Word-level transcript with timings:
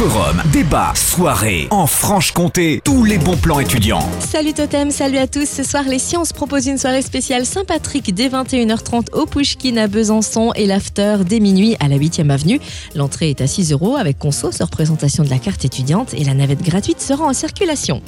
Forum, 0.00 0.42
débat, 0.50 0.94
soirée, 0.94 1.68
en 1.70 1.86
Franche-Comté, 1.86 2.80
tous 2.82 3.04
les 3.04 3.18
bons 3.18 3.36
plans 3.36 3.60
étudiants. 3.60 4.00
Salut 4.18 4.54
Totem, 4.54 4.90
salut 4.90 5.18
à 5.18 5.26
tous. 5.26 5.46
Ce 5.46 5.62
soir, 5.62 5.84
les 5.86 5.98
sciences 5.98 6.32
proposent 6.32 6.68
une 6.68 6.78
soirée 6.78 7.02
spéciale 7.02 7.44
Saint-Patrick 7.44 8.14
dès 8.14 8.30
21h30 8.30 9.12
au 9.12 9.26
Pouchkin 9.26 9.76
à 9.76 9.88
Besançon 9.88 10.52
et 10.56 10.64
l'after 10.66 11.18
dès 11.26 11.38
minuit 11.38 11.76
à 11.80 11.88
la 11.88 11.98
8e 11.98 12.30
avenue. 12.30 12.60
L'entrée 12.94 13.28
est 13.28 13.42
à 13.42 13.46
6 13.46 13.72
euros 13.72 13.96
avec 13.96 14.18
conso 14.18 14.52
sur 14.52 14.70
présentation 14.70 15.22
de 15.22 15.28
la 15.28 15.38
carte 15.38 15.66
étudiante 15.66 16.14
et 16.14 16.24
la 16.24 16.32
navette 16.32 16.62
gratuite 16.62 17.02
sera 17.02 17.26
en 17.26 17.34
circulation. 17.34 18.00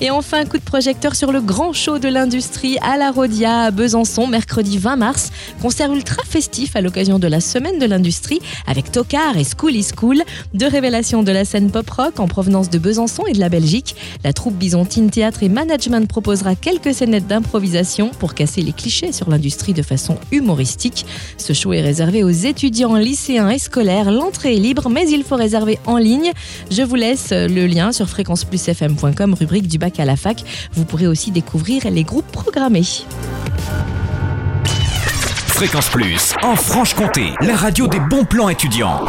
Et 0.00 0.10
enfin, 0.10 0.44
coup 0.44 0.58
de 0.58 0.62
projecteur 0.62 1.16
sur 1.16 1.32
le 1.32 1.40
grand 1.40 1.72
show 1.72 1.98
de 1.98 2.03
l'industrie 2.08 2.76
à 2.82 2.96
la 2.96 3.10
Rodia 3.10 3.62
à 3.62 3.70
Besançon, 3.70 4.26
mercredi 4.26 4.78
20 4.78 4.96
mars. 4.96 5.30
Concert 5.62 5.92
ultra 5.92 6.22
festif 6.24 6.76
à 6.76 6.80
l'occasion 6.80 7.18
de 7.18 7.26
la 7.26 7.40
semaine 7.40 7.78
de 7.78 7.86
l'industrie 7.86 8.40
avec 8.66 8.92
Tokar 8.92 9.36
et 9.36 9.44
School 9.44 9.74
is 9.74 9.88
School. 9.96 10.22
Deux 10.52 10.66
révélations 10.66 11.22
de 11.22 11.32
la 11.32 11.44
scène 11.44 11.70
pop 11.70 11.88
rock 11.88 12.20
en 12.20 12.26
provenance 12.26 12.70
de 12.70 12.78
Besançon 12.78 13.24
et 13.26 13.32
de 13.32 13.40
la 13.40 13.48
Belgique. 13.48 13.96
La 14.24 14.32
troupe 14.32 14.54
Byzantine 14.54 15.10
Théâtre 15.10 15.42
et 15.42 15.48
Management 15.48 16.08
proposera 16.08 16.54
quelques 16.54 16.94
scénettes 16.94 17.26
d'improvisation 17.26 18.10
pour 18.18 18.34
casser 18.34 18.62
les 18.62 18.72
clichés 18.72 19.12
sur 19.12 19.30
l'industrie 19.30 19.72
de 19.72 19.82
façon 19.82 20.18
humoristique. 20.32 21.06
Ce 21.38 21.52
show 21.52 21.72
est 21.72 21.82
réservé 21.82 22.22
aux 22.24 22.30
étudiants, 22.30 22.96
lycéens 22.96 23.50
et 23.50 23.58
scolaires. 23.58 24.10
L'entrée 24.10 24.56
est 24.56 24.60
libre, 24.60 24.90
mais 24.90 25.08
il 25.08 25.24
faut 25.24 25.36
réserver 25.36 25.78
en 25.86 25.96
ligne. 25.96 26.32
Je 26.70 26.82
vous 26.82 26.96
laisse 26.96 27.30
le 27.30 27.66
lien 27.66 27.92
sur 27.92 28.08
fréquenceplusfm.com, 28.08 29.34
rubrique 29.34 29.68
du 29.68 29.78
bac 29.78 30.00
à 30.00 30.04
la 30.04 30.16
fac. 30.16 30.42
Vous 30.72 30.84
pourrez 30.84 31.06
aussi 31.06 31.30
découvrir 31.30 31.83
les 31.90 32.04
groupes 32.04 32.30
programmés. 32.30 32.84
Fréquence 35.48 35.88
Plus, 35.88 36.34
en 36.42 36.56
Franche-Comté, 36.56 37.34
la 37.40 37.56
radio 37.56 37.86
des 37.86 38.00
bons 38.00 38.24
plans 38.24 38.48
étudiants. 38.48 39.04